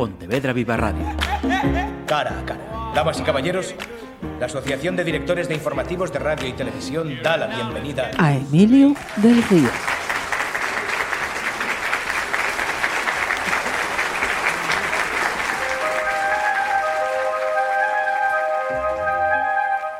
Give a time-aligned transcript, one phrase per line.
[0.00, 1.04] Pontevedra Viva Radio.
[2.06, 2.92] Cara a cara.
[2.94, 3.74] Damas y caballeros,
[4.38, 8.94] la Asociación de Directores de Informativos de Radio y Televisión da la bienvenida a Emilio
[9.16, 9.68] del Río.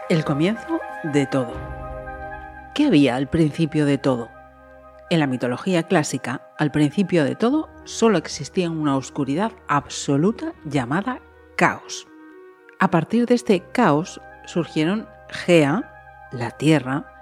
[0.08, 1.52] El comienzo de todo.
[2.72, 4.39] ¿Qué había al principio de todo?
[5.10, 11.20] En la mitología clásica, al principio de todo solo existía una oscuridad absoluta llamada
[11.56, 12.06] caos.
[12.78, 17.12] A partir de este caos surgieron Gea, la tierra,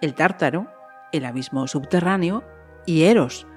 [0.00, 0.68] el tártaro,
[1.10, 2.44] el abismo subterráneo
[2.86, 3.48] y Eros,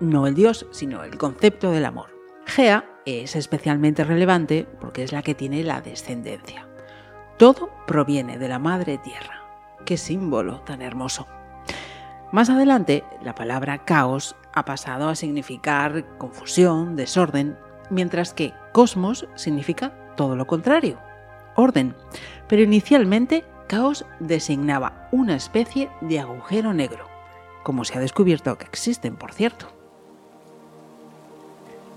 [0.00, 2.10] no el dios, sino el concepto del amor.
[2.44, 6.66] Gea es especialmente relevante porque es la que tiene la descendencia.
[7.36, 9.44] Todo proviene de la Madre Tierra.
[9.84, 11.28] Qué símbolo tan hermoso.
[12.30, 17.56] Más adelante, la palabra caos ha pasado a significar confusión, desorden,
[17.88, 20.98] mientras que cosmos significa todo lo contrario,
[21.56, 21.94] orden.
[22.46, 27.06] Pero inicialmente, caos designaba una especie de agujero negro,
[27.62, 29.66] como se ha descubierto que existen, por cierto.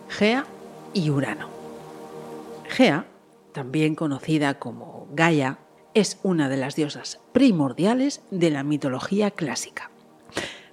[0.08, 0.46] Gea
[0.94, 1.48] y Urano.
[2.70, 3.06] Gea
[3.52, 5.58] también conocida como Gaia,
[5.94, 9.91] es una de las diosas primordiales de la mitología clásica.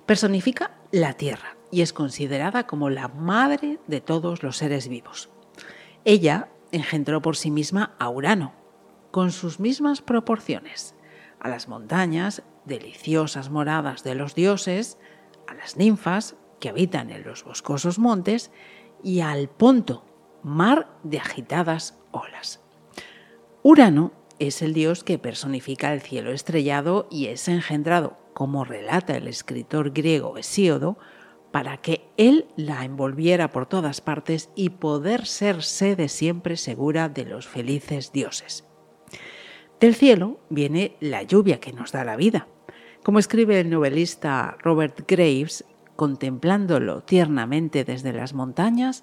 [0.08, 5.28] Personifica la Tierra y es considerada como la madre de todos los seres vivos.
[6.06, 8.54] Ella engendró por sí misma a Urano,
[9.10, 10.94] con sus mismas proporciones,
[11.40, 14.96] a las montañas, deliciosas moradas de los dioses,
[15.46, 18.50] a las ninfas, que habitan en los boscosos montes,
[19.02, 20.06] y al Ponto,
[20.42, 22.60] mar de agitadas olas.
[23.62, 29.26] Urano es el dios que personifica el cielo estrellado y es engendrado, como relata el
[29.26, 30.96] escritor griego Hesíodo,
[31.50, 37.24] para que él la envolviera por todas partes y poder ser sede siempre segura de
[37.24, 38.64] los felices dioses.
[39.80, 42.46] Del cielo viene la lluvia que nos da la vida.
[43.02, 45.64] Como escribe el novelista Robert Graves,
[45.96, 49.02] contemplándolo tiernamente desde las montañas,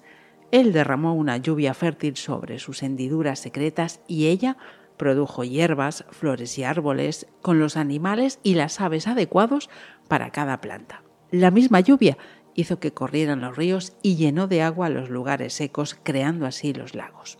[0.50, 4.56] él derramó una lluvia fértil sobre sus hendiduras secretas y ella
[4.96, 9.70] produjo hierbas, flores y árboles con los animales y las aves adecuados
[10.08, 11.02] para cada planta.
[11.30, 12.16] La misma lluvia
[12.54, 16.94] hizo que corrieran los ríos y llenó de agua los lugares secos, creando así los
[16.94, 17.38] lagos.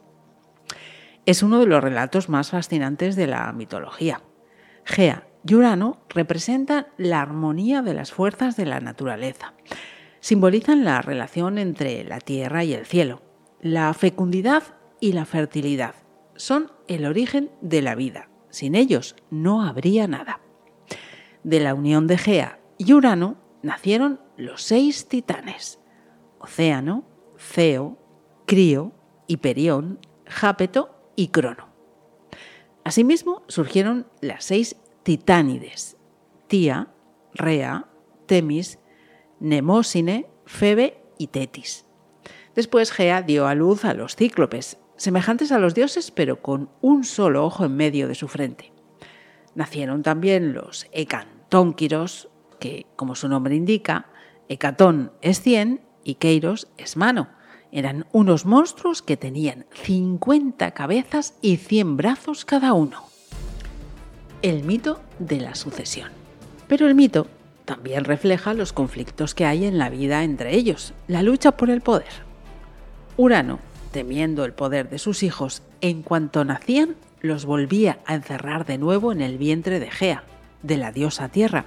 [1.25, 4.23] Es uno de los relatos más fascinantes de la mitología.
[4.84, 9.55] Gea y Urano representan la armonía de las fuerzas de la naturaleza
[10.27, 13.23] simbolizan la relación entre la tierra y el cielo,
[13.61, 14.65] la fecundidad
[14.99, 15.94] y la fertilidad.
[16.37, 18.29] Son el origen de la vida.
[18.51, 20.41] Sin ellos no habría nada.
[21.43, 25.81] De la unión de Gea y Urano nacieron los seis titanes:
[26.39, 27.05] Océano,
[27.39, 27.99] Ceo,
[28.47, 28.93] Crío,
[29.27, 31.69] Hiperión, Jápeto y Crono.
[32.85, 35.97] Asimismo surgieron las seis titánides:
[36.47, 36.93] Tía,
[37.35, 37.89] Rea,
[38.27, 38.79] Temis,
[39.41, 41.87] Nemósine, Febe y Tetis.
[42.55, 47.05] Después Gea dio a luz a los cíclopes, semejantes a los dioses pero con un
[47.05, 48.73] solo ojo en medio de su frente.
[49.55, 52.29] Nacieron también los Hecantónquiros,
[52.61, 54.06] que, como su nombre indica,
[54.49, 57.29] Hecatón es cien y Keiros es mano.
[57.73, 63.05] Eran unos monstruos que tenían 50 cabezas y 100 brazos cada uno.
[64.43, 66.11] El mito de la sucesión.
[66.69, 67.27] Pero el mito
[67.65, 71.81] también refleja los conflictos que hay en la vida entre ellos, la lucha por el
[71.81, 72.25] poder.
[73.17, 73.59] Urano,
[73.97, 79.11] temiendo el poder de sus hijos, en cuanto nacían, los volvía a encerrar de nuevo
[79.11, 80.23] en el vientre de Gea,
[80.62, 81.65] de la diosa Tierra,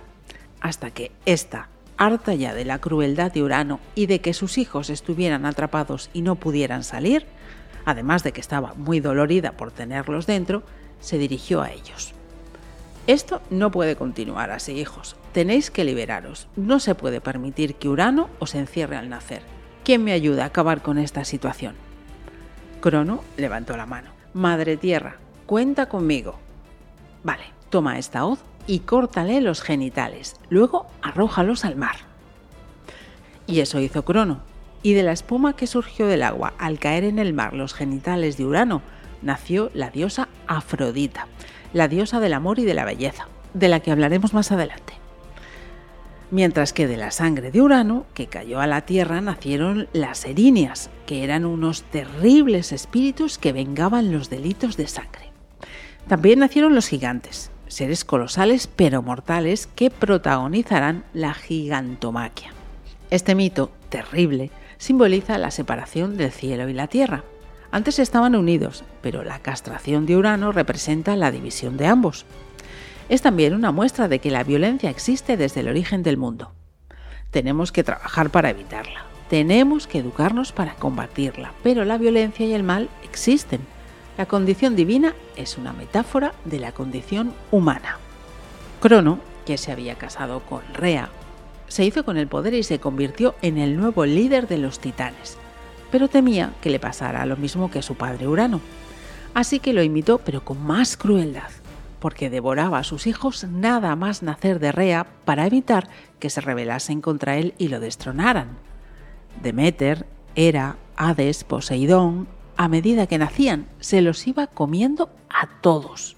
[0.62, 4.92] hasta que ésta, harta ya de la crueldad de Urano y de que sus hijos
[4.92, 7.26] estuvieran atrapados y no pudieran salir,
[7.84, 10.62] además de que estaba muy dolorida por tenerlos dentro,
[11.00, 12.14] se dirigió a ellos.
[13.08, 15.16] Esto no puede continuar así, hijos.
[15.32, 16.48] Tenéis que liberaros.
[16.56, 19.42] No se puede permitir que Urano os encierre al nacer.
[19.84, 21.89] ¿Quién me ayuda a acabar con esta situación?
[22.82, 24.12] Crono levantó la mano.
[24.34, 26.40] Madre Tierra, cuenta conmigo.
[27.24, 30.36] Vale, toma esta hoz y córtale los genitales.
[30.50, 31.96] Luego arrójalos al mar.
[33.48, 34.42] Y eso hizo Crono.
[34.82, 38.38] Y de la espuma que surgió del agua al caer en el mar los genitales
[38.38, 38.82] de Urano,
[39.22, 41.28] nació la diosa Afrodita
[41.74, 44.94] la diosa del amor y de la belleza, de la que hablaremos más adelante.
[46.32, 50.90] Mientras que de la sangre de Urano, que cayó a la tierra, nacieron las erinias,
[51.06, 55.32] que eran unos terribles espíritus que vengaban los delitos de sangre.
[56.08, 62.52] También nacieron los gigantes, seres colosales pero mortales que protagonizarán la gigantomaquia.
[63.10, 67.24] Este mito, terrible, simboliza la separación del cielo y la tierra,
[67.72, 72.26] Antes estaban unidos, pero la castración de Urano representa la división de ambos.
[73.10, 76.52] Es también una muestra de que la violencia existe desde el origen del mundo.
[77.32, 79.06] Tenemos que trabajar para evitarla.
[79.30, 83.62] Tenemos que educarnos para combatirla, pero la violencia y el mal existen.
[84.16, 87.98] La condición divina es una metáfora de la condición humana.
[88.80, 91.10] Crono, que se había casado con Rea,
[91.68, 95.38] se hizo con el poder y se convirtió en el nuevo líder de los titanes,
[95.92, 98.62] pero temía que le pasara lo mismo que a su padre Urano.
[99.34, 101.50] Así que lo imitó, pero con más crueldad,
[102.00, 107.02] porque devoraba a sus hijos nada más nacer de Rea para evitar que se rebelasen
[107.02, 108.58] contra él y lo destronaran.
[109.42, 110.06] Demeter,
[110.36, 116.18] Hera, Hades, Poseidón, a medida que nacían, se los iba comiendo a todos.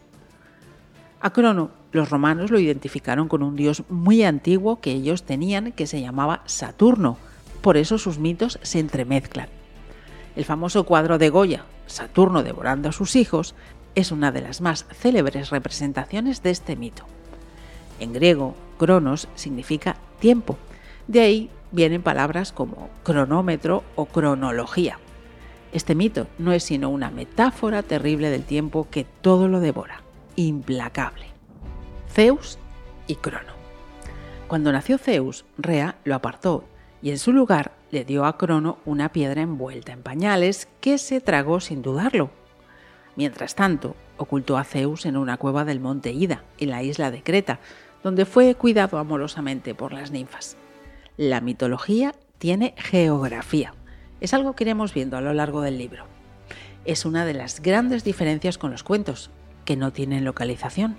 [1.19, 5.88] A Crono, los romanos lo identificaron con un dios muy antiguo que ellos tenían que
[5.88, 7.18] se llamaba Saturno,
[7.62, 9.50] por eso sus mitos se entremezclan.
[10.36, 13.54] El famoso cuadro de Goya, Saturno devorando a sus hijos,
[13.95, 17.05] es una de las más célebres representaciones de este mito.
[17.99, 20.57] En griego, Cronos significa tiempo,
[21.07, 24.99] de ahí vienen palabras como cronómetro o cronología.
[25.73, 30.01] Este mito no es sino una metáfora terrible del tiempo que todo lo devora,
[30.35, 31.27] implacable.
[32.09, 32.57] Zeus
[33.07, 33.53] y Crono.
[34.47, 36.65] Cuando nació Zeus, Rea lo apartó
[37.01, 41.21] y en su lugar le dio a Crono una piedra envuelta en pañales que se
[41.21, 42.31] tragó sin dudarlo.
[43.15, 47.23] Mientras tanto, ocultó a Zeus en una cueva del monte Ida, en la isla de
[47.23, 47.59] Creta,
[48.03, 50.57] donde fue cuidado amorosamente por las ninfas.
[51.17, 53.73] La mitología tiene geografía.
[54.21, 56.05] Es algo que iremos viendo a lo largo del libro.
[56.85, 59.29] Es una de las grandes diferencias con los cuentos,
[59.65, 60.97] que no tienen localización.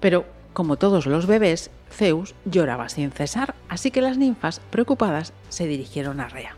[0.00, 5.66] Pero, como todos los bebés, Zeus lloraba sin cesar, así que las ninfas, preocupadas, se
[5.66, 6.56] dirigieron a Rea.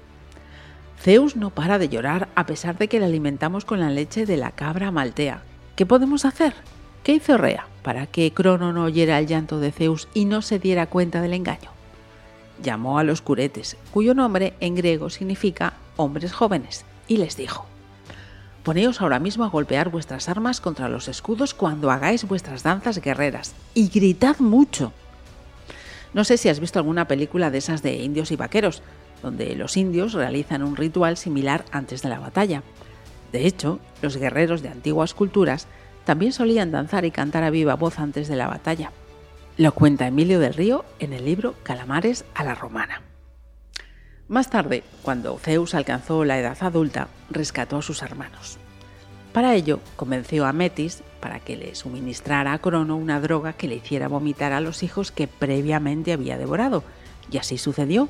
[1.02, 4.36] Zeus no para de llorar a pesar de que le alimentamos con la leche de
[4.36, 5.42] la cabra maltea.
[5.74, 6.54] ¿Qué podemos hacer?
[7.02, 10.60] ¿Qué hizo Rea para que Crono no oyera el llanto de Zeus y no se
[10.60, 11.70] diera cuenta del engaño?
[12.62, 17.66] Llamó a los curetes, cuyo nombre en griego significa hombres jóvenes, y les dijo,
[18.62, 23.56] Poneos ahora mismo a golpear vuestras armas contra los escudos cuando hagáis vuestras danzas guerreras,
[23.74, 24.92] y gritad mucho.
[26.14, 28.84] No sé si has visto alguna película de esas de indios y vaqueros,
[29.22, 32.62] donde los indios realizan un ritual similar antes de la batalla.
[33.30, 35.66] De hecho, los guerreros de antiguas culturas
[36.04, 38.90] también solían danzar y cantar a viva voz antes de la batalla.
[39.56, 43.02] Lo cuenta Emilio del Río en el libro Calamares a la Romana.
[44.28, 48.58] Más tarde, cuando Zeus alcanzó la edad adulta, rescató a sus hermanos.
[49.32, 53.76] Para ello, convenció a Metis para que le suministrara a Crono una droga que le
[53.76, 56.82] hiciera vomitar a los hijos que previamente había devorado,
[57.30, 58.08] y así sucedió.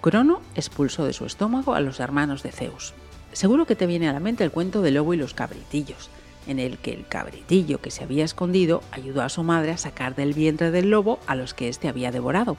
[0.00, 2.94] Crono expulsó de su estómago a los hermanos de Zeus.
[3.32, 6.10] Seguro que te viene a la mente el cuento del lobo y los cabritillos
[6.48, 10.16] en el que el cabritillo que se había escondido ayudó a su madre a sacar
[10.16, 12.56] del vientre del lobo a los que éste había devorado.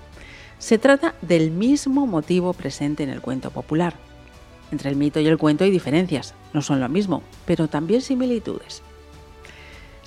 [0.59, 3.95] Se trata del mismo motivo presente en el cuento popular.
[4.71, 8.83] Entre el mito y el cuento hay diferencias, no son lo mismo, pero también similitudes.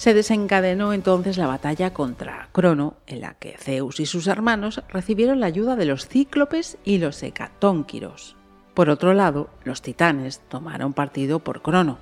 [0.02, 5.38] Se desencadenó entonces la batalla contra Crono, en la que Zeus y sus hermanos recibieron
[5.38, 8.34] la ayuda de los cíclopes y los hecatónquiros.
[8.74, 11.98] Por otro lado, los titanes tomaron partido por Crono,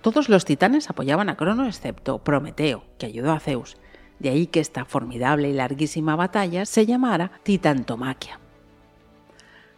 [0.00, 3.76] todos los titanes apoyaban a Crono excepto Prometeo, que ayudó a Zeus.
[4.18, 8.40] De ahí que esta formidable y larguísima batalla se llamara Titantomaquia.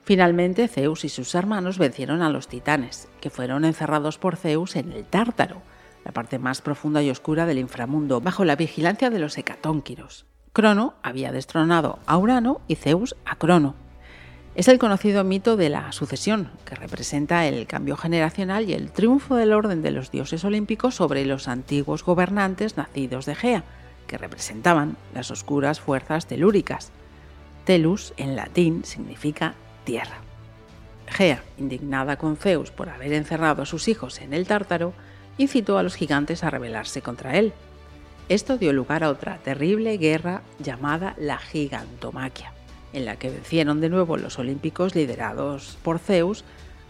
[0.04, 4.92] Finalmente, Zeus y sus hermanos vencieron a los titanes, que fueron encerrados por Zeus en
[4.92, 5.62] el Tártaro,
[6.06, 10.25] la parte más profunda y oscura del inframundo, bajo la vigilancia de los hecatónquiros.
[10.52, 13.75] Crono había destronado a Urano y Zeus a Crono,
[14.56, 19.34] es el conocido mito de la sucesión, que representa el cambio generacional y el triunfo
[19.36, 23.64] del orden de los dioses olímpicos sobre los antiguos gobernantes nacidos de Gea,
[24.06, 26.90] que representaban las oscuras fuerzas telúricas.
[27.66, 29.52] Telus, en latín, significa
[29.84, 30.20] tierra.
[31.06, 34.94] Gea, indignada con Zeus por haber encerrado a sus hijos en el Tártaro,
[35.38, 37.52] incitó a los gigantes a rebelarse contra él.
[38.28, 42.57] Esto dio lugar a otra terrible guerra llamada la Gigantomaquia
[42.97, 46.45] en la que vencieron de nuevo los olímpicos liderados por Zeus,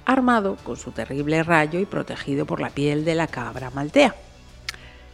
[0.05, 4.15] armado con su terrible rayo y protegido por la piel de la cabra maltea.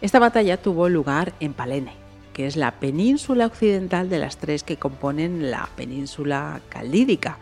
[0.02, 1.94] Esta batalla tuvo lugar en Palene,
[2.34, 7.38] que es la península occidental de las tres que componen la península caldídica,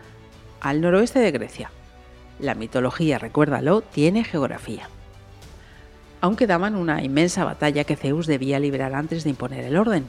[0.61, 1.73] al noroeste de Grecia.
[2.39, 4.89] La mitología, recuérdalo, tiene geografía.
[6.21, 10.09] Aunque daban una inmensa batalla que Zeus debía librar antes de imponer el orden,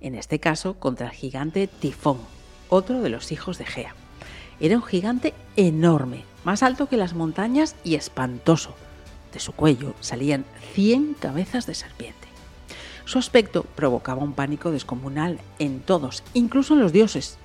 [0.00, 2.18] en este caso contra el gigante Tifón,
[2.68, 3.94] otro de los hijos de Gea.
[4.60, 8.74] Era un gigante enorme, más alto que las montañas y espantoso.
[9.32, 12.28] de su cuello salían 100 cabezas de serpiente.
[13.04, 17.36] Su aspecto provocaba un pánico descomunal en todos, incluso en los dioses.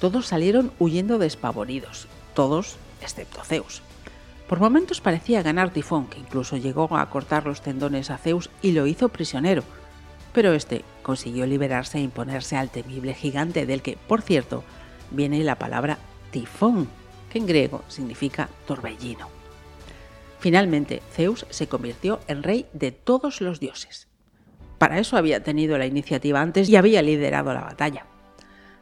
[0.00, 3.82] Todos salieron huyendo despavoridos, todos excepto Zeus.
[4.48, 8.72] Por momentos parecía ganar Tifón, que incluso llegó a cortar los tendones a Zeus y
[8.72, 9.62] lo hizo prisionero,
[10.32, 14.64] pero este consiguió liberarse e imponerse al temible gigante del que, por cierto,
[15.10, 15.98] viene la palabra
[16.30, 16.88] tifón,
[17.30, 19.28] que en griego significa torbellino.
[20.38, 24.08] Finalmente, Zeus se convirtió en rey de todos los dioses.
[24.78, 28.06] Para eso había tenido la iniciativa antes y había liderado la batalla.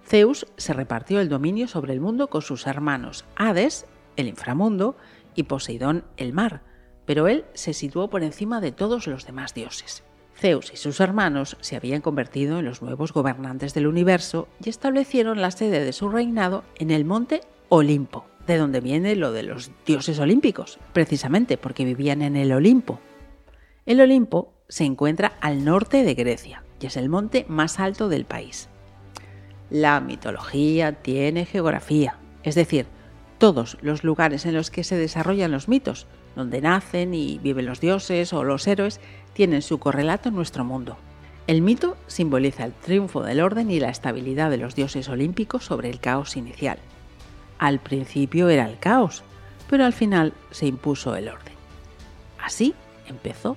[0.06, 4.96] Zeus se repartió el dominio sobre el mundo con sus hermanos Hades, el inframundo,
[5.36, 6.62] y Poseidón, el mar,
[7.04, 10.02] pero él se situó por encima de todos los demás dioses.
[10.34, 15.40] Zeus y sus hermanos se habían convertido en los nuevos gobernantes del universo y establecieron
[15.40, 19.70] la sede de su reinado en el monte Olimpo, de donde viene lo de los
[19.86, 23.00] dioses olímpicos, precisamente porque vivían en el Olimpo.
[23.86, 28.24] El Olimpo se encuentra al norte de Grecia y es el monte más alto del
[28.24, 28.68] país.
[29.70, 32.86] La mitología tiene geografía, es decir,
[33.38, 37.80] todos los lugares en los que se desarrollan los mitos, donde nacen y viven los
[37.80, 39.00] dioses o los héroes,
[39.32, 40.96] tienen su correlato en nuestro mundo.
[41.46, 45.90] El mito simboliza el triunfo del orden y la estabilidad de los dioses olímpicos sobre
[45.90, 46.78] el caos inicial.
[47.58, 49.22] Al principio era el caos,
[49.70, 51.54] pero al final se impuso el orden.
[52.42, 52.74] Así
[53.08, 53.56] empezó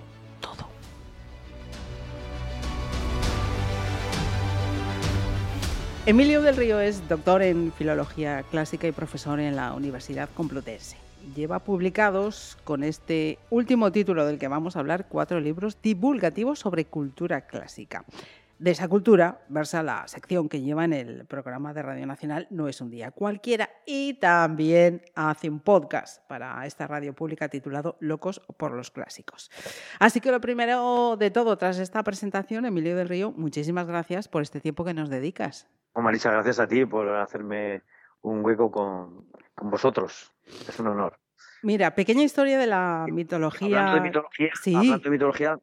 [6.09, 10.97] Emilio del Río es doctor en Filología Clásica y profesor en la Universidad Complutense
[11.35, 16.85] lleva publicados con este último título del que vamos a hablar cuatro libros divulgativos sobre
[16.85, 18.05] cultura clásica.
[18.59, 22.67] De esa cultura versa la sección que lleva en el programa de Radio Nacional No
[22.67, 28.41] es un día cualquiera y también hace un podcast para esta radio pública titulado Locos
[28.57, 29.49] por los Clásicos.
[29.97, 34.41] Así que lo primero de todo, tras esta presentación, Emilio del Río, muchísimas gracias por
[34.41, 35.69] este tiempo que nos dedicas.
[35.95, 37.83] Marisa, gracias a ti por hacerme
[38.23, 40.33] un hueco con, con vosotros.
[40.67, 41.17] Es un honor.
[41.63, 43.67] Mira, pequeña historia de la mitología.
[43.67, 44.75] Hablando de mitología, sí.
[44.75, 45.59] hablando de mitología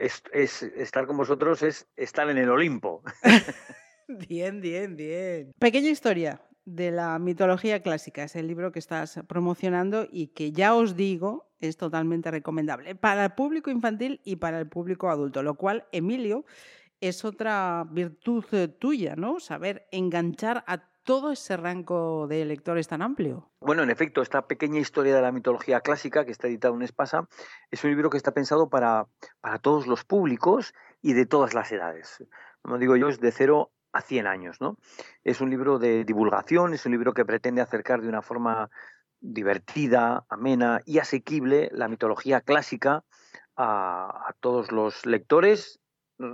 [0.00, 3.02] eh, es, estar con vosotros es estar en el Olimpo.
[4.28, 5.52] bien, bien, bien.
[5.58, 8.24] Pequeña historia de la mitología clásica.
[8.24, 13.24] Es el libro que estás promocionando y que ya os digo es totalmente recomendable para
[13.24, 16.44] el público infantil y para el público adulto, lo cual, Emilio,
[17.00, 19.40] es otra virtud eh, tuya, ¿no?
[19.40, 23.50] Saber enganchar a todo ese rango de lectores tan amplio?
[23.60, 27.28] Bueno, en efecto, esta pequeña historia de la mitología clásica que está editado en Espasa
[27.70, 29.06] es un libro que está pensado para,
[29.40, 32.24] para todos los públicos y de todas las edades.
[32.62, 34.60] Como digo yo, es de cero a 100 años.
[34.60, 34.78] ¿no?
[35.22, 38.70] Es un libro de divulgación, es un libro que pretende acercar de una forma
[39.20, 43.04] divertida, amena y asequible la mitología clásica
[43.56, 45.80] a, a todos los lectores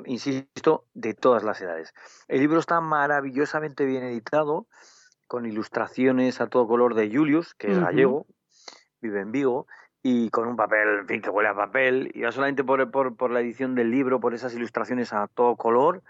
[0.06, 1.94] insisto, de todas las edades.
[2.28, 4.66] El libro está maravillosamente bien editado,
[5.26, 8.26] con ilustraciones a todo color de Julius, que es gallego,
[9.00, 9.66] vive en Vigo,
[10.02, 13.30] y con un papel, en fin, que huele a papel, y no solamente por, por,
[13.30, 16.02] la edición del libro, por esas ilustraciones a todo color,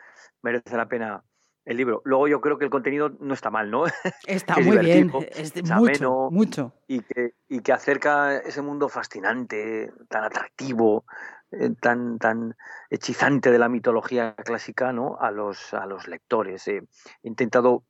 [0.43, 1.23] merece la pena
[1.65, 2.01] el libro.
[2.05, 3.85] Luego yo creo que el contenido no está mal, ¿no?
[4.27, 6.73] Está muy bien, es mucho, mucho.
[6.87, 11.05] Y que, y que acerca ese mundo fascinante, tan atractivo,
[11.53, 12.57] eh, tan, tan
[12.91, 15.19] hechizante de la mitología clásica ¿no?
[15.21, 16.69] a, los, a los lectores.
[16.69, 16.85] he
[17.23, 17.83] intentado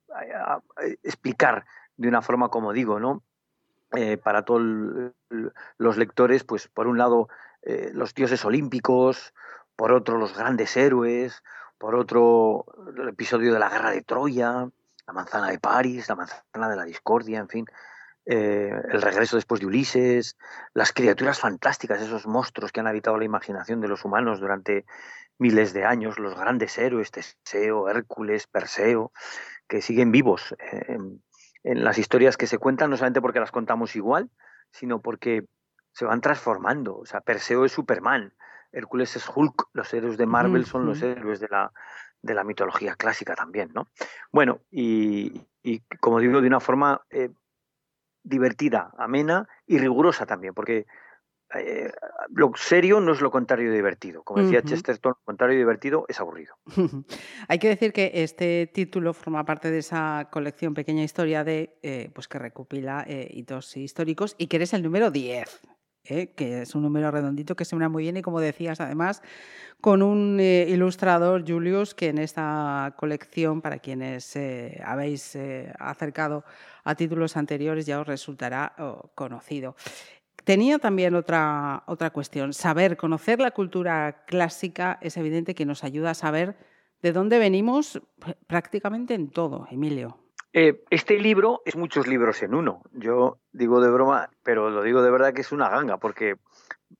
[0.82, 3.22] eh, explicar de una forma, como digo, ¿no?
[3.92, 4.62] Eh, para todos
[5.76, 7.28] los lectores, pues por un lado
[7.92, 9.34] los dioses olímpicos,
[9.76, 11.42] por otro los grandes héroes,
[11.76, 12.64] por otro
[12.96, 14.70] el episodio de la guerra de Troya,
[15.06, 17.66] la manzana de París, la manzana de la discordia, en fin,
[18.26, 20.36] eh, el regreso después de Ulises,
[20.74, 24.84] las criaturas fantásticas, esos monstruos que han habitado la imaginación de los humanos durante
[25.38, 29.10] miles de años, los grandes héroes, Teseo, Hércules, Perseo,
[29.66, 30.98] que siguen vivos eh,
[31.64, 34.30] en, las historias que se cuentan, no solamente porque las contamos igual,
[34.70, 35.46] sino porque
[35.92, 36.98] se van transformando.
[36.98, 38.34] O sea, Perseo es Superman,
[38.72, 41.72] Hércules es Hulk, los héroes de Marvel son los héroes de la,
[42.22, 43.88] de la mitología clásica también, ¿no?
[44.30, 45.46] Bueno, y,
[46.00, 47.30] como digo, de una forma eh,
[48.22, 50.86] divertida, amena y rigurosa también, porque
[51.58, 51.90] eh,
[52.28, 54.22] lo serio no es lo contrario de divertido.
[54.22, 56.54] Como decía Chesterton, lo contrario de divertido es aburrido.
[57.48, 62.10] Hay que decir que este título forma parte de esa colección Pequeña Historia de, eh,
[62.14, 65.60] pues que recopila eh, hitos históricos y que eres el número 10.
[66.02, 69.22] Que es un número redondito que se muy bien y como decías además
[69.80, 74.36] con un ilustrador Julius que en esta colección para quienes
[74.84, 75.38] habéis
[75.78, 76.44] acercado
[76.84, 79.76] a títulos anteriores ya os resultará oh, conocido.
[80.44, 82.52] Tenía también otra, otra cuestión.
[82.52, 86.56] Saber, conocer la cultura clásica es evidente que nos ayuda a saber
[87.02, 88.00] de dónde venimos
[88.46, 90.18] prácticamente en todo, Emilio.
[90.52, 92.82] Eh, este libro es muchos libros en uno.
[92.92, 96.36] Yo digo de broma, pero lo digo de verdad que es una ganga, porque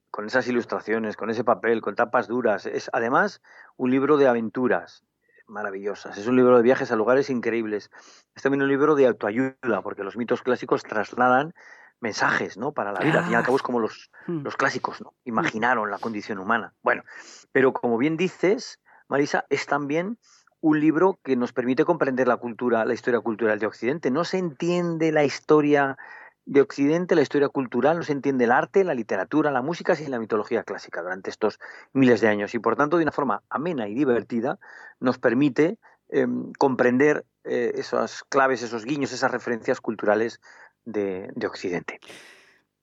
[0.09, 3.41] con esas ilustraciones, con ese papel, con tapas duras, es además
[3.77, 5.03] un libro de aventuras
[5.47, 6.17] maravillosas.
[6.17, 7.91] Es un libro de viajes a lugares increíbles.
[8.35, 11.53] Es también un libro de autoayuda, porque los mitos clásicos trasladan
[11.99, 12.71] mensajes, ¿no?
[12.71, 13.19] Para la vida.
[13.19, 14.43] Al fin y al cabo es como los, hmm.
[14.43, 15.13] los clásicos, ¿no?
[15.25, 16.73] Imaginaron la condición humana.
[16.81, 17.03] Bueno,
[17.51, 20.17] pero como bien dices, Marisa, es también
[20.61, 24.11] un libro que nos permite comprender la cultura, la historia cultural de Occidente.
[24.11, 25.97] No se entiende la historia
[26.45, 30.11] de Occidente, la historia cultural, no se entiende el arte, la literatura, la música sin
[30.11, 31.59] la mitología clásica durante estos
[31.93, 32.53] miles de años.
[32.53, 34.59] Y por tanto, de una forma amena y divertida,
[34.99, 35.77] nos permite
[36.09, 40.41] em, comprender eh, esas claves, esos guiños, esas referencias culturales
[40.85, 41.99] de, Occidente.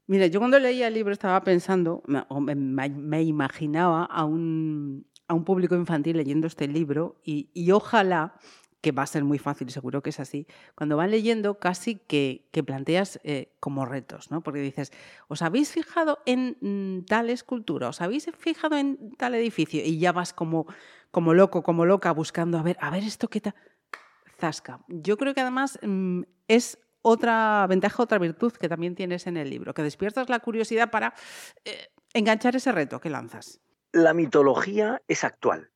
[0.06, 5.76] Mira, yo cuando leía el libro estaba pensando, me imaginaba a un, a un público
[5.76, 8.34] infantil leyendo este libro y, ojalá
[8.80, 12.48] que va a ser muy fácil, seguro que es así, cuando van leyendo casi que,
[12.64, 14.40] planteas eh, como retos, ¿no?
[14.40, 14.92] Porque dices,
[15.26, 17.88] ¿os habéis fijado en mm, tal escultura?
[17.88, 19.82] ¿Os habéis fijado en tal edificio?
[19.84, 20.66] Y ya vas como,
[21.10, 23.54] como loco, como loca, buscando, a ver, a ver esto qué tal.
[24.38, 24.80] Zasca.
[24.86, 29.50] Yo creo que además mm, es otra ventaja, otra virtud que también tienes en el
[29.50, 31.14] libro, que despiertas la curiosidad para
[31.64, 33.60] eh, enganchar ese reto que lanzas
[33.92, 35.70] la mitología es actual.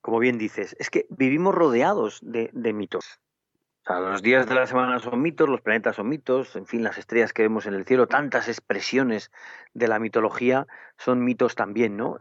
[0.00, 3.20] Como bien dices, es que vivimos rodeados de, mitos.
[3.88, 7.32] los días de la semana son mitos, los planetas son mitos, en fin, las estrellas
[7.32, 9.32] que vemos en el cielo, tantas expresiones
[9.74, 10.66] de la mitología
[10.96, 12.18] son mitos también, ¿no?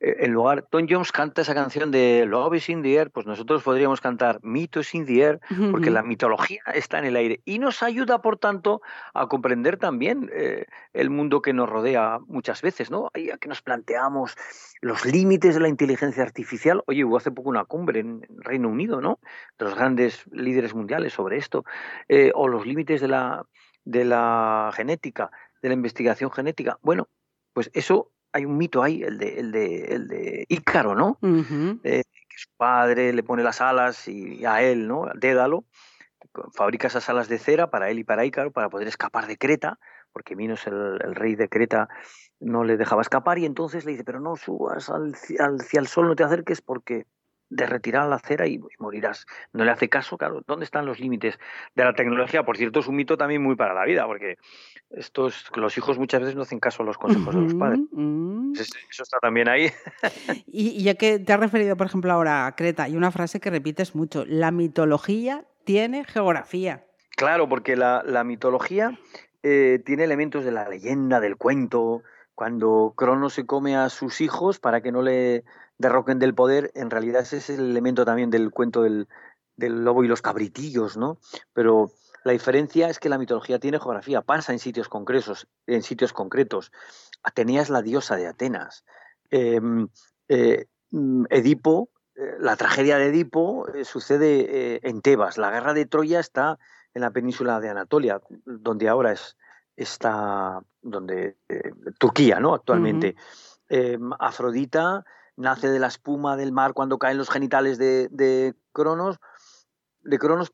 [0.00, 3.26] Eh, en lugar, Tom Jones canta esa canción de Love is in the air, pues
[3.26, 5.40] nosotros podríamos cantar Mito is in the air,
[5.70, 8.80] porque la mitología está en el aire y nos ayuda, por tanto,
[9.14, 13.10] a comprender también eh, el mundo que nos rodea muchas veces, ¿no?
[13.14, 14.34] Ahí que nos planteamos
[14.80, 16.82] los límites de la inteligencia artificial.
[16.86, 19.18] Oye, hubo hace poco una cumbre en Reino Unido, ¿no?
[19.58, 21.64] De los grandes líderes mundiales sobre esto,
[22.08, 23.44] eh, o los límites de la,
[23.84, 25.30] de la genética,
[25.62, 26.78] de la investigación genética.
[26.82, 27.08] Bueno,
[27.52, 31.18] pues eso hay un mito ahí, el de, el de, el de Ícaro, ¿no?
[31.82, 35.06] Eh, que su padre le pone las alas y a él, ¿no?
[35.14, 35.64] Dédalo,
[36.54, 39.78] fabrica esas alas de cera para él y para Ícaro para poder escapar de Creta,
[40.12, 41.88] porque Minos, el, el rey de Creta,
[42.40, 46.06] no le dejaba escapar y entonces le dice, pero no subas al, hacia el sol,
[46.06, 47.06] no te acerques porque
[47.50, 49.26] de retirar la cera y, morirás.
[49.52, 50.42] No le hace caso, claro.
[50.46, 51.38] ¿Dónde están los límites
[51.74, 52.44] de la tecnología?
[52.44, 54.38] Por cierto, es un mito también muy para la vida, porque
[54.90, 57.80] estos, los hijos muchas veces no hacen caso a los consejos de los padres.
[58.90, 59.70] Eso está también ahí.
[60.46, 63.50] y, ya que te has referido, por ejemplo, ahora a Creta, hay una frase que
[63.50, 66.84] repites mucho, la mitología tiene geografía.
[67.16, 68.98] Claro, porque la, mitología
[69.42, 72.02] eh, tiene elementos de la leyenda, del cuento.
[72.38, 75.42] Cuando Crono se come a sus hijos para que no le
[75.76, 79.08] derroquen del poder, en realidad ese es el elemento también del cuento del,
[79.56, 81.18] lobo y los cabritillos, ¿no?
[81.52, 81.90] Pero
[82.22, 85.48] la diferencia es que la mitología tiene geografía, pasa en sitios concretos.
[85.66, 86.70] En sitios concretos.
[87.24, 88.84] Atenea es la diosa de Atenas.
[89.30, 89.88] Em,
[90.28, 95.38] eh, mm, Edipo, eh, la tragedia de Edipo eh, sucede en Tebas.
[95.38, 96.56] La guerra de Troya está
[96.94, 99.36] en la península de Anatolia, donde ahora es
[99.82, 101.36] está donde
[101.98, 102.54] Turquía, ¿no?
[102.54, 103.16] Actualmente.
[103.68, 105.04] Em, Afrodita
[105.36, 109.18] nace de la espuma del mar cuando caen los genitales de, de Cronos,
[110.00, 110.52] de Cronos,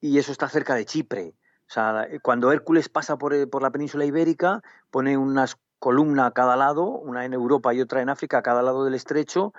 [0.00, 1.34] y eso está cerca de Chipre.
[1.68, 6.32] O sea, cuando Hércules pasa por, eh, por la península ibérica, pone unas columnas a
[6.32, 9.52] cada lado, una en Europa y otra en África, a cada lado del estrecho,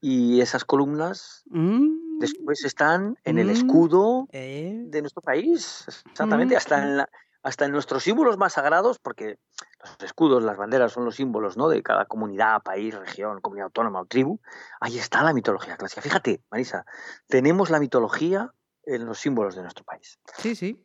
[0.00, 2.18] y esas columnas mm.
[2.18, 3.50] después están en el mm.
[3.50, 4.82] escudo eh.
[4.86, 6.58] de nuestro país, exactamente, mm.
[6.58, 7.08] hasta en la,
[7.46, 9.38] hasta en nuestros símbolos más sagrados, porque
[9.80, 11.68] los escudos, las banderas son los símbolos ¿no?
[11.68, 14.40] de cada comunidad, país, región, comunidad autónoma o tribu,
[14.80, 16.02] ahí está la mitología clásica.
[16.02, 16.86] Fíjate, Marisa,
[17.28, 20.18] tenemos la mitología en los símbolos de nuestro país.
[20.38, 20.84] Sí, sí.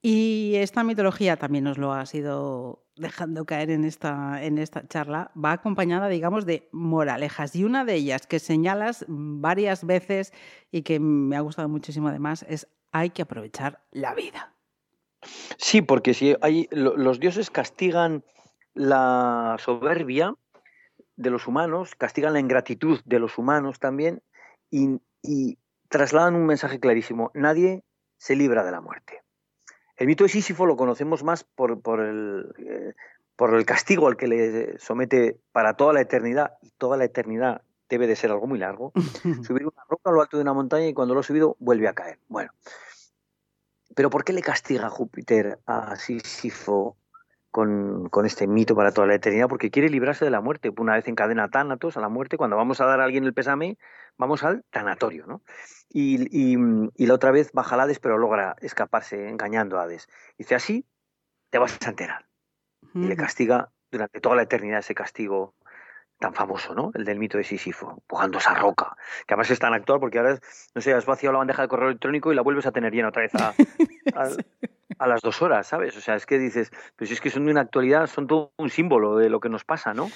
[0.00, 5.32] Y esta mitología también nos lo ha ido dejando caer en esta, en esta charla,
[5.34, 7.56] va acompañada, digamos, de moralejas.
[7.56, 10.32] Y una de ellas que señalas varias veces
[10.70, 14.53] y que me ha gustado muchísimo además es hay que aprovechar la vida.
[15.56, 18.24] Sí, porque si hay, los dioses castigan
[18.74, 20.34] la soberbia
[21.16, 24.22] de los humanos, castigan la ingratitud de los humanos también
[24.70, 25.58] y,
[25.88, 27.30] trasladan un mensaje clarísimo.
[27.34, 27.84] Nadie
[28.18, 29.22] se libra de la muerte.
[29.96, 32.94] El mito de Sísifo lo conocemos más por, por, el, eh,
[33.36, 37.62] por el castigo al que le somete para toda la eternidad, y toda la eternidad
[37.88, 38.92] debe de ser algo muy largo,
[39.46, 41.86] subir una roca a lo alto de una montaña y cuando lo ha subido vuelve
[41.86, 42.18] a caer.
[42.28, 42.50] Bueno,
[43.94, 46.96] pero ¿por qué le castiga Júpiter a Sísifo
[47.50, 50.72] con, con, este mito para toda la eternidad, porque quiere librarse de la muerte.
[50.76, 53.78] Una vez encadena Tánatos a la muerte, cuando vamos a dar a alguien el pésame,
[54.18, 55.40] vamos al tanatorio, ¿no?
[55.88, 56.58] Y, y,
[56.96, 60.08] y la otra vez baja Hades, pero logra escaparse engañando a Hades.
[60.36, 60.84] Dice, así
[61.50, 62.26] te vas a enterar.
[62.92, 65.54] Y le castiga durante toda la eternidad ese castigo
[66.24, 66.90] tan famoso, ¿no?
[66.94, 70.38] El del mito de Sísifo, empujando esa roca, que además es tan actual porque ahora,
[70.74, 73.08] no sé, has vaciado la bandeja de correo electrónico y la vuelves a tener llena
[73.08, 73.48] otra vez a,
[74.16, 74.28] a,
[75.00, 75.94] a, las dos horas, ¿sabes?
[75.98, 78.70] O sea, es que dices, pues es que son de una actualidad, son todo un
[78.70, 80.08] símbolo de lo que nos pasa, ¿no?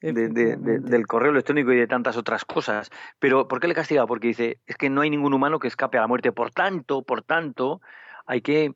[0.00, 2.90] De, de, de, del correo electrónico y de tantas otras cosas.
[3.18, 4.06] Pero ¿por qué le castiga?
[4.06, 6.32] Porque dice, es que no hay ningún humano que escape a la muerte.
[6.32, 7.82] Por tanto, por tanto,
[8.24, 8.72] hay que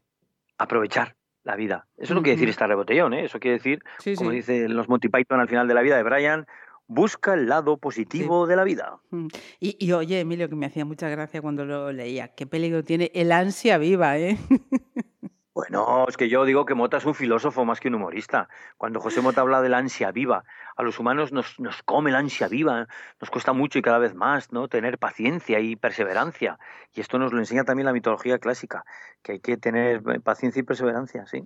[0.59, 1.87] aprovechar la vida.
[1.97, 2.25] Eso no uh -huh.
[2.25, 3.27] quiere decir estar de botellón, ¿eh?
[3.27, 4.37] Eso quiere decir, sí, como sí.
[4.37, 6.47] dicen los Monty Python al final de la vida de Brian,
[6.87, 8.51] busca el lado positivo sí.
[8.51, 8.99] de la vida.
[9.61, 13.11] Y, y, oye, Emilio, que me hacía mucha gracia cuando lo leía, qué peligro tiene
[13.15, 14.39] el ansia viva, ¿eh?
[15.55, 18.49] Bueno, es que yo digo que Mota es un filósofo más que un humorista.
[18.77, 20.43] Cuando José Mota habla de la ansia viva,
[20.75, 22.89] a los humanos nos, nos come la ansia viva,
[23.21, 24.67] nos cuesta mucho y cada vez más ¿no?
[24.67, 26.59] tener paciencia y perseverancia.
[26.93, 28.85] Y esto nos lo enseña también la mitología clásica,
[29.23, 31.45] que hay que tener paciencia y perseverancia, sí.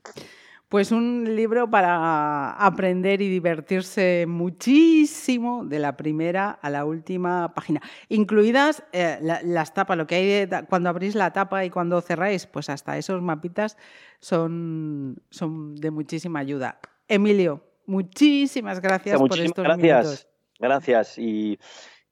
[0.68, 7.80] Pues un libro para aprender y divertirse muchísimo de la primera a la última página,
[8.10, 12.02] incluidas eh, la, las tapas, lo que hay de, cuando abrís la tapa y cuando
[12.02, 13.78] cerráis, pues hasta esos mapitas
[14.20, 16.80] son, son de muchísima ayuda.
[17.08, 20.28] Emilio, muchísimas gracias muchísimas por estos gracias, minutos.
[20.58, 21.58] Gracias y,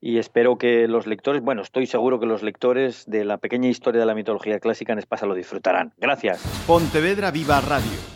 [0.00, 4.00] y espero que los lectores, bueno, estoy seguro que los lectores de la pequeña historia
[4.00, 5.92] de la mitología clásica en Espasa lo disfrutarán.
[5.98, 6.40] Gracias.
[6.66, 8.15] Pontevedra Viva Radio